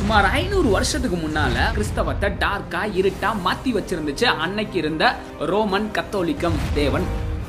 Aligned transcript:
சுமார் 0.00 0.26
ஐநூறு 0.38 0.68
வருஷத்துக்கு 0.68 1.16
முன்னால 1.16 1.56
கிறிஸ்தவத்தை 1.72 2.28
டார்க்கா 2.42 2.82
இருட்டா 3.00 3.30
மாத்தி 3.46 3.70
வச்சிருந்துச்சு. 3.76 4.26
அன்னைக்கு 4.44 4.76
இருந்த 4.78 5.04
ரோமன் 5.50 5.88
கத்தோலிக்கம் 5.96 6.56
தேவன் 6.74 7.06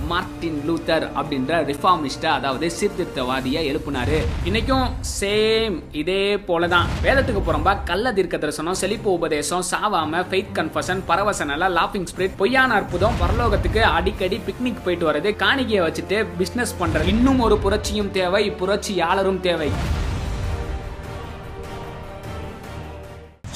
மார்டின் 0.09 0.57
லூத்தர் 0.67 1.05
அப்படின்ற 1.19 1.59
ரிஃபார்மிஸ்ட 1.69 2.25
அதாவது 2.37 2.71
சீர்திருத்தவாதியை 2.77 3.61
எழுப்புனாரு. 3.71 4.17
இன்னைக்கும் 4.47 4.87
சேம் 5.19 5.77
இதே 6.01 6.35
போலதான். 6.49 6.89
வேதத்துக்கு 7.05 7.43
புறம்பா 7.47 7.73
கள்ள 7.89 8.13
தீர்க்க 8.17 8.37
தரிசனம் 8.37 8.79
செழிப்பு 8.81 9.11
உபதேசம் 9.19 9.65
சாவாம 9.71 10.25
ஃபெய்த் 10.31 10.53
கன்ஃபஷன் 10.59 11.01
பரவச 11.11 11.45
நல 11.53 11.69
லாஃபிங் 11.77 12.09
ஸ்பிரிட் 12.13 12.37
பொய்யான 12.37 12.73
அற்புதம் 12.73 13.17
பரலோகத்துக்கு 13.23 13.83
அடிக்கடி 13.97 14.39
பிக்னிக் 14.49 14.83
போயிட்டு 14.85 15.11
வர்றது 15.11 15.31
காணிக்கையை 15.45 15.83
வச்சுட்டு 15.87 16.19
பிசினஸ் 16.37 16.77
பண்றது. 16.83 17.07
இன்னும் 17.15 17.39
ஒரு 17.39 17.57
புரட்சியும் 17.65 18.11
தேவை 18.11 18.45
புரட்சியாளரும் 18.61 19.43
தேவை. 19.49 19.71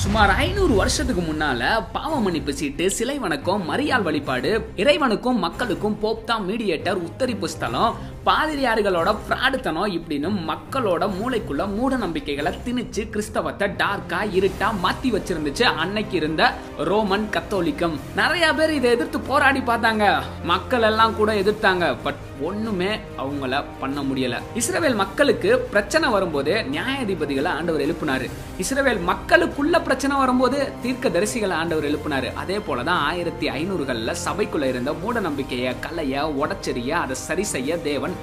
சுமார் 0.06 0.32
ஐநூறு 0.38 0.74
வருஷத்துக்கு 0.74 1.22
முன்னால 1.22 1.62
பாவ 1.92 2.12
மன்னிப்பு 2.20 2.52
சீட்டு 2.54 2.86
சிலை 2.90 3.16
வணக்கம் 3.18 3.64
மரியாள் 3.70 4.04
வழிபாடு 4.04 4.52
இறைவனுக்கும் 4.76 5.40
மக்களுக்கும் 5.40 5.96
போப் 6.00 6.26
தான் 6.26 6.44
மீடியேட்டர் 6.46 7.00
உத்தரிப்பு 7.02 7.48
ஸ்தலம் 7.48 7.96
பாதிரியார்களோட 8.26 9.16
பிராடுத்தனம் 9.30 9.92
இப்படின்னு 9.98 10.30
மக்களோட 10.50 11.10
மூளைக்குள்ள 11.18 11.74
மூட 11.76 11.96
நம்பிக்கைகளை 11.96 12.52
திணிச்சு 12.66 13.10
கிறிஸ்தவத்தை 13.10 13.68
டார்க்கா 13.82 14.20
இருட்டா 14.38 14.70
மாத்தி 14.84 15.10
வச்சிருந்துச்சு. 15.16 15.64
அன்னைக்கு 15.64 16.18
இருந்த 16.18 16.54
ரோமன் 16.78 17.28
கத்தோலிக்கம். 17.32 17.98
நிறைய 18.16 18.54
பேர் 18.54 18.74
இதை 18.74 18.92
எதிர்த்து 18.92 19.20
போராடி 19.20 19.60
பார்த்தாங்க. 19.60 20.22
மக்கள் 20.44 20.82
எல்லாம் 20.82 21.16
கூட 21.16 21.34
எதிர்த்தாங்க. 21.34 21.96
பட் 22.04 22.24
ஒண்ணுமே 22.42 23.00
அவங்கள 23.18 23.64
பண்ண 23.80 24.02
முடியல. 24.02 24.40
இஸ்ரவேல் 24.56 24.96
மக்களுக்கு 24.96 25.58
பிரச்சனை 25.58 26.10
வரும்போது 26.10 26.52
நியாயாதிபதிகளை 26.52 27.48
ஆண்டவர் 27.48 27.82
எழுப்பினாரு. 27.82 28.30
இஸ்ரேல் 28.58 29.00
மக்களுக்குள்ள 29.12 29.84
பிரச்சனை 29.84 30.18
வரும்போது 30.18 30.72
தீர்க்க 30.82 31.10
தரிசிகளை 31.10 31.52
ஆண்டவர் 31.52 31.88
எழுப்பினாரு. 31.92 32.34
அதே 32.34 32.58
போலதான் 32.58 33.02
ஆயிரத்தி 33.12 33.50
ஐநூறுகள்ல 33.50 34.16
சபைக்குள்ள 34.26 34.64
இருந்த 34.64 34.94
மூட 34.94 35.20
நம்பிக்கைய 35.20 35.76
கலைய 35.86 36.26
உடச்செறிய 36.42 36.90
அதை 36.90 37.16
சரி 37.16 37.44
செய்ய 37.44 37.78
தேவன் 37.78 38.15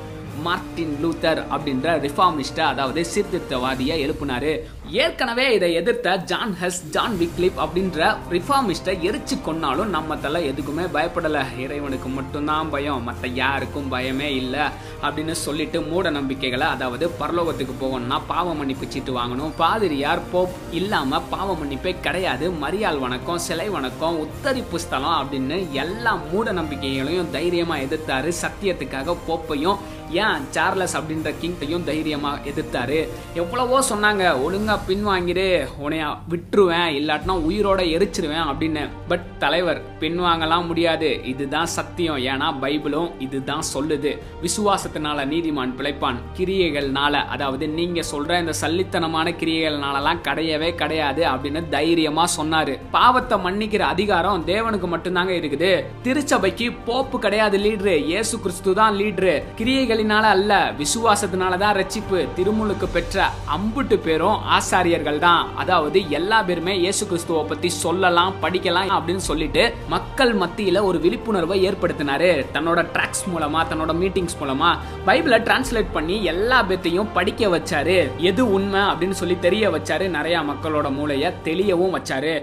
மார்டின் 0.44 0.94
லூத்தர் 1.02 1.40
அப்படின்ற 1.54 1.96
ரிஃபார்மிஸ்ட 2.04 2.60
அதாவது 2.60 3.06
சீர்திருத்தவாதியை 3.14 3.96
எழுப்பினாரு. 4.04 4.52
ஏற்கனவே 4.88 5.54
இதை 5.54 5.74
எதிர்த்த 5.74 6.16
ஜான் 6.16 6.54
ஹஸ் 6.62 6.80
ஜான் 6.90 7.16
விக்லிப் 7.20 7.58
அப்படின்ற 7.64 8.16
ரிஃபார்மிஸ்டை 8.30 8.94
எரிச்சு 9.08 9.36
கொன்னாலும் 9.46 9.92
நம்ம 9.96 10.16
தலை 10.16 10.40
எதுக்குமே 10.50 10.86
பயப்படல. 10.96 11.44
இறைவனுக்கு 11.58 12.08
மட்டும்தான் 12.08 12.70
பயம் 12.70 13.02
மற்ற 13.02 13.28
யாருக்கும் 13.28 13.92
பயமே 13.92 14.28
இல்லை 14.40 14.60
அப்படின்னு 15.02 15.30
சொல்லிட்டு 15.30 15.80
மூட 15.80 16.10
நம்பிக்கைகளை 16.10 16.66
அதாவது 16.66 17.10
பரலோகத்துக்கு 17.20 17.76
போகணும்னா 17.80 18.20
பாவ 18.26 18.54
மன்னிப்பு 18.54 18.86
சீட்டு 18.88 19.18
வாங்கணும். 19.18 19.52
பாதிரியார் 19.56 20.30
போப் 20.32 20.56
இல்லாம 20.70 21.20
பாவ 21.20 21.56
மன்னிப்பே 21.62 21.94
கிடையாது. 22.00 22.50
மரியாள் 22.50 22.98
வணக்கம் 22.98 23.38
சிலை 23.38 23.68
வணக்கம் 23.68 24.26
உத்தரிப்பு 24.26 24.76
ஸ்தலம் 24.76 25.18
அப்படின்னு 25.22 25.70
எல்லா 25.72 26.18
மூட 26.32 26.52
நம்பிக்கைகளையும் 26.52 27.30
தைரியமா 27.30 27.76
எதிர்த்தாரு. 27.76 28.32
சத்தியத்துக்காக 28.42 29.16
போப்பையும் 29.28 29.78
ஏன் 30.24 30.42
சார்லஸ் 30.56 30.96
அப்படின்ற 30.98 31.30
கிங்கையும் 31.42 31.86
தைரியமாக 31.90 32.50
எதிர்த்தாரு? 32.50 32.98
எவ்வளவோ 33.40 33.78
சொன்னாங்க 33.90 34.24
ஒழுங்கா 34.44 34.76
பின்வாங்கிடு 34.88 35.46
உனைய 35.84 36.04
விட்டுருவேன் 36.32 36.90
இல்லாட்டினா 36.98 37.36
உயிரோட 37.48 37.80
எரிச்சிருவேன் 37.96 38.46
அப்படின்னு. 38.50 38.82
பட் 39.10 39.26
தலைவர் 39.44 39.80
பின்வாங்கலாம் 40.02 40.68
முடியாது. 40.70 41.10
இதுதான் 41.32 41.70
சத்தியம். 41.76 42.20
ஏன்னா 42.32 42.48
பைபிளும் 42.62 43.10
இதுதான் 43.26 43.64
சொல்லுது. 43.74 44.12
விசுவாசத்தினால 44.44 45.26
நீதிமான் 45.32 45.76
பிழைப்பான். 45.78 46.20
கிரியைகள்னால 46.38 47.14
அதாவது 47.34 47.64
நீங்க 47.78 48.00
சொல்ற 48.12 48.38
இந்த 48.42 48.54
சல்லித்தனமான 48.62 49.34
கிரியைகள்னாலலாம் 49.42 50.22
கிடையவே 50.28 50.70
கிடையாது 50.82 51.24
அப்படின்னு 51.32 51.62
தைரியமா 51.76 52.26
சொன்னாரு. 52.38 52.74
பாவத்தை 52.96 53.38
மன்னிக்கிற 53.46 53.82
அதிகாரம் 53.94 54.46
தேவனுக்கு 54.52 54.88
மட்டும்தாங்க 54.94 55.34
இருக்குது. 55.40 55.72
திருச்சபைக்கு 56.06 56.68
போப்பு 56.88 57.16
கிடையாது 57.26 57.58
லீடரு 57.64 57.96
இயேசு 58.10 58.34
கிறிஸ்து 58.44 58.70
தான் 58.80 58.96
லீடரு 59.00 59.34
கிரியைகளின் 59.58 60.11
கிரியைகளினால 60.12 60.30
அல்ல 60.36 60.52
விசுவாசத்தினால 60.80 61.58
தான் 61.62 61.76
ரட்சிப்பு. 61.80 62.18
திருமுழுக்கு 62.36 62.86
பெற்ற 62.96 63.26
அம்புட்டு 63.56 63.96
பேரும் 64.06 64.38
ஆசாரியர்கள் 64.56 65.18
தான் 65.26 65.42
அதாவது 65.62 65.98
எல்லா 66.18 66.38
பேருமே 66.48 66.74
இயேசு 66.84 67.02
கிறிஸ்துவை 67.10 67.42
பத்தி 67.52 67.68
சொல்லலாம் 67.84 68.34
படிக்கலாம் 68.42 68.90
அப்படின்னு 68.96 69.24
சொல்லிட்டு 69.30 69.62
மக்கள் 69.94 70.32
மத்தியில 70.42 70.82
ஒரு 70.88 70.98
விழிப்புணர்வை 71.04 71.58
ஏற்படுத்தினாரு. 71.68 72.30
தன்னோட 72.56 72.80
ட்ராக்ஸ் 72.96 73.24
மூலமா 73.32 73.62
தன்னோட 73.70 73.94
மீட்டிங்ஸ் 74.02 74.38
மூலமா 74.42 74.70
பைபிளை 75.08 75.38
டிரான்ஸ்லேட் 75.48 75.94
பண்ணி 75.96 76.18
எல்லா 76.32 76.58
பேத்தையும் 76.70 77.12
படிக்க 77.18 77.42
வச்சாரு. 77.56 77.98
எது 78.30 78.42
உண்மை 78.56 78.82
அப்படின்னு 78.90 79.18
சொல்லி 79.22 79.38
தெரிய 79.46 79.64
வச்சாரு. 79.76 80.06
நிறைய 80.18 80.38
மக்களோட 80.50 80.88
மூளைய 80.98 81.32
தெளியவும் 81.48 81.96
வச்சாரு. 81.98 82.34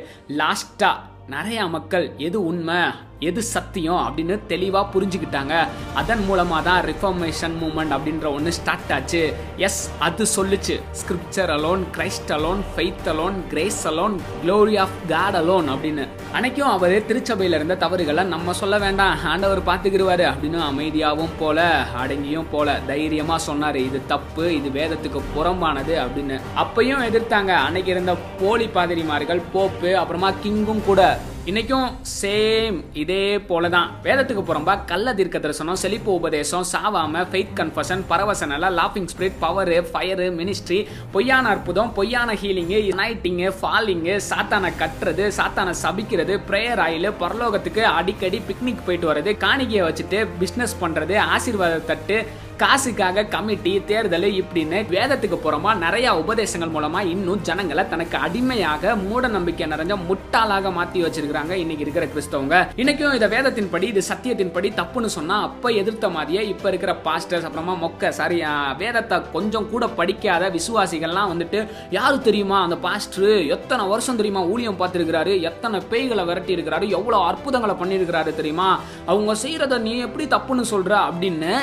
லாஸ்டா 0.41 0.91
நிறைய 1.35 1.61
மக்கள் 1.75 2.05
எது 2.27 2.37
உண்மை 2.51 2.79
எது 3.19 3.41
சத்தியம் 3.43 4.01
அப்படின்னு 4.05 4.39
தெளிவாக 4.47 4.85
புரிஞ்சுக்கிட்டாங்க. 4.93 5.67
அதன் 5.93 6.25
மூலமாக 6.25 6.61
தான் 6.67 6.85
ரிஃபர்மேஷன் 6.85 7.55
மூமெண்ட் 7.61 7.93
அப்படின்ற 7.95 8.33
ஒன்று 8.33 8.51
ஸ்டார்ட் 8.53 8.91
ஆச்சு. 8.91 9.33
எஸ் 9.57 9.91
அது 9.99 10.25
சொல்லுச்சு. 10.35 10.75
Scripture 10.99 11.51
alone 11.55 11.83
Christ 11.97 12.31
alone 12.37 12.61
faith 12.75 13.09
alone 13.13 13.47
grace 13.49 13.87
alone 13.87 14.15
glory 14.43 14.79
of 14.79 14.95
God 15.07 15.35
alone 15.35 15.69
அப்படின்னு. 15.73 16.07
அன்னைக்கும் 16.35 16.73
அவர் 16.75 17.05
திருச்சபையில் 17.05 17.55
இருந்த 17.55 17.75
தவறுகளை 17.75 18.23
நம்ம 18.23 18.53
சொல்ல 18.53 18.77
வேண்டாம். 18.77 19.25
ஆண்டவர் 19.25 19.65
பார்த்துக்கிடுவாரு 19.65 20.25
அப்படின்னு 20.31 20.61
அமைதியாகவும் 20.69 21.35
போல 21.39 21.85
அடங்கியும் 22.03 22.49
போல 22.51 22.79
தைரியமாக 22.87 23.39
சொன்னார். 23.39 23.75
இது 23.75 24.01
தப்பு 24.07 24.45
இது 24.55 24.69
வேதத்துக்கு 24.79 25.21
புறம்பானது 25.35 25.95
அப்படின்னு. 26.05 26.39
அப்பையும் 26.63 27.05
எதிர்த்தாங்க. 27.09 27.51
அன்னைக்கு 27.65 27.91
இருந்த 27.91 28.15
போலி 28.39 28.67
பாதிரிமார்கள் 28.67 29.41
போப்பு 29.51 29.97
அப்புறமா 29.97 30.31
கிங்கும் 30.45 30.85
கூட. 30.85 31.19
இன்னைக்கும் 31.49 31.89
சேம் 32.21 32.77
இதே 32.93 33.37
போலதான். 33.49 33.89
வேதத்துக்கு 34.03 34.41
புறம்பா 34.43 34.85
கள்ள 34.85 35.13
தீர்க்க 35.13 35.39
தரிசனம் 35.39 35.75
செழிப்பு 35.75 36.11
உபதேசம் 36.13 36.65
சாவாம 36.71 37.23
ஃபெய்த் 37.31 37.53
கன்ஃபஷன் 37.59 38.03
பரவசனல 38.09 38.69
லாஃபிங் 38.69 39.07
ஸ்பிரிட் 39.13 39.39
பவர் 39.39 39.71
ஃபயரு 39.91 40.27
மினிஸ்ட்ரி 40.31 40.79
பொய்யான 41.11 41.49
அற்புதம் 41.49 41.93
பொய்யான 41.93 42.33
ஹீலிங்கு 42.33 42.81
யுனைட்டிங்கு 42.81 43.53
ஃபாலிங்கு 43.61 44.17
சாத்தானை 44.29 44.71
கட்டுறது 44.77 45.27
சாத்தானை 45.37 45.73
சபிக்கிறது 45.83 46.35
ப்ரேயர் 46.49 46.79
ஆயில் 46.79 47.09
பரலோகத்துக்கு 47.19 47.85
அடிக்கடி 47.93 48.41
பிக்னிக் 48.47 48.85
போயிட்டு 48.85 49.09
வர்றது 49.11 49.33
காணிக்கையை 49.37 49.85
வச்சுட்டு 49.85 50.27
பிஸ்னஸ் 50.39 50.77
பண்ணுறது 50.81 51.17
ஆசீர்வாத 51.29 51.81
தட்டு 51.85 52.19
காசுக்காக 52.57 53.23
கமிட்டி 53.25 53.73
தேர்தல் 53.85 54.27
இப்படின்னு 54.33 54.79
வேதத்துக்கு 54.89 55.37
புறமா 55.43 55.77
நிறைய 55.77 56.07
உபதேசங்கள் 56.13 56.73
மூலமா 56.73 57.01
இன்னும் 57.05 57.41
ஜனங்களை 57.41 57.87
தனக்கு 57.87 58.17
அடிமையாக 58.17 58.95
மூட 58.95 59.27
நம்பிக்கை 59.27 59.67
நிறைஞ்ச 59.67 59.95
முட்டாளாக 60.09 60.71
மாத்தி 60.71 60.99
இருக்காங்க 61.39 61.63
இன்னைக்கு 61.63 61.85
இருக்கிற 61.85 62.05
கிறிஸ்தவங்க. 62.13 62.55
இன்னைக்கும் 62.81 63.13
இதை 63.17 63.27
வேதத்தின் 63.35 63.69
படி 63.73 63.85
இது 63.91 64.01
சத்தியத்தின் 64.09 64.51
படி 64.55 64.69
தப்புன்னு 64.79 65.09
சொன்னா 65.17 65.35
அப்ப 65.47 65.69
எதிர்த்த 65.81 66.07
மாதிரியே 66.15 66.41
இப்ப 66.53 66.65
இருக்கிற 66.71 66.91
பாஸ்டர்ஸ் 67.05 67.45
அப்புறமா 67.47 67.73
மொக்க 67.83 68.09
சாரி 68.19 68.37
வேதத்தை 68.81 69.17
கொஞ்சம் 69.35 69.69
கூட 69.73 69.83
படிக்காத 69.99 70.49
விசுவாசிகள்லாம் 70.57 71.31
வந்துட்டு 71.33 71.59
யாரு 71.97 72.17
தெரியுமா 72.27 72.57
அந்த 72.65 72.77
பாஸ்டர் 72.87 73.29
எத்தனை 73.55 73.85
வருஷம் 73.93 74.19
தெரியுமா 74.21 74.43
ஊழியம் 74.53 74.79
பார்த்திருக்கிறாரு? 74.81 75.33
எத்தனை 75.49 75.79
பேய்களை 75.91 76.25
விரட்டி 76.29 76.55
இருக்கிறாரு 76.57 76.87
எவ்வளவு 76.99 77.27
அற்புதங்களை 77.31 77.75
பண்ணியிருக்கிறாரு 77.81 78.33
தெரியுமா? 78.41 78.69
அவங்க 79.05 79.35
செய்யறத 79.45 79.79
நீ 79.87 79.93
எப்படி 80.07 80.27
தப்புன்னு 80.35 80.65
சொல்ற? 80.73 80.93
அப்படின்னு 81.09 81.53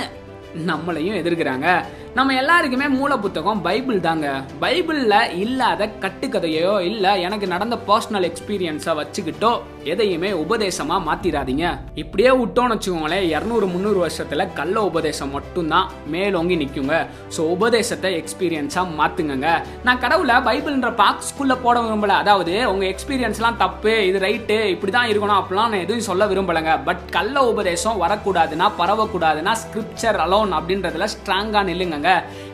நம்மளையும் 0.70 1.18
எதிர்க்கிறாங்க. 1.20 1.68
நம்ம 2.16 2.34
எல்லாருக்குமே 2.40 2.86
மூல 2.98 3.12
புத்தகம் 3.22 3.58
பைபிள் 3.64 3.98
தாங்க. 4.06 4.26
பைபிளில் 4.60 5.32
இல்லாத 5.44 5.88
கட்டுக்கதையோ 6.02 6.70
இல்லை 6.90 7.10
எனக்கு 7.26 7.46
நடந்த 7.52 7.76
பர்சனல் 7.88 8.26
எக்ஸ்பீரியன்ஸை 8.28 8.92
வச்சுக்கிட்டோ 9.00 9.50
எதையுமே 9.92 10.30
உபதேசமாக 10.42 11.00
மாற்றிடாதீங்க 11.08 11.64
இப்படியே 12.02 12.30
விட்டோம்னு 12.38 12.74
வச்சுக்கோங்களேன் 12.74 13.26
இரநூறு 13.32 13.66
முந்நூறு 13.72 13.98
வருஷத்தில் 14.04 14.44
கள்ள 14.60 14.76
உபதேசம் 14.90 15.34
மட்டும்தான் 15.36 15.90
மேலோங்கி 16.14 16.56
நிற்குங்க 16.62 16.94
ஸோ 17.36 17.42
உபதேசத்தை 17.56 18.12
எக்ஸ்பீரியன்ஸாக 18.20 18.96
மாற்றுங்க 19.00 19.50
நான் 19.88 20.02
கடவுளை 20.04 20.38
பைபிள்ன்ற 20.48 20.92
பாக்ஸ்குள்ளே 21.02 21.58
போட 21.66 21.76
விரும்பல. 21.84 22.16
அதாவது 22.22 22.56
உங்கள் 22.72 22.90
எக்ஸ்பீரியன்ஸ்லாம் 22.94 23.60
தப்பு 23.64 23.94
இது 24.08 24.24
ரைட்டு 24.26 24.58
இப்படி 24.76 24.94
தான் 24.98 25.10
இருக்கணும் 25.12 25.40
அப்படிலாம் 25.40 25.70
நான் 25.74 25.84
எதுவும் 25.86 26.08
சொல்ல 26.10 26.30
விரும்பலைங்க. 26.32 26.74
பட் 26.88 27.04
கள்ள 27.18 27.36
உபதேசம் 27.52 28.02
வரக்கூடாதுன்னா 28.06 28.68
பரவக்கூடாதுன்னா 28.80 29.54
ஸ்கிரிப்சர் 29.64 30.20
அலோன் 30.26 30.58
அப்படின்றதுல 30.60 31.10
ஸ்ட்ராங்காக 31.16 31.64
நில்லுங்க 31.70 32.04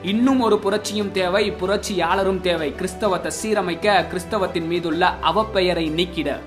இன்னும் 0.02 0.40
ஒரு 0.40 0.56
புரட்சியும் 0.56 1.10
தேவை 1.10 1.50
புரட்சியாளரும் 1.50 2.40
தேவை. 2.40 2.74
கிறிஸ்தவத்தை 2.74 3.32
சீரமைக்க 3.42 4.06
கிறிஸ்தவத்தின் 4.12 4.66
மீதுள்ள 4.66 5.14
அவப்பெயரை 5.22 5.90
நீக்கிட. 5.90 6.38